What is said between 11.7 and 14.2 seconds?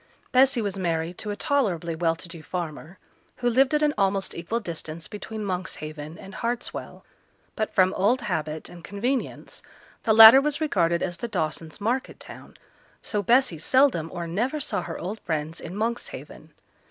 market town; so Bessy seldom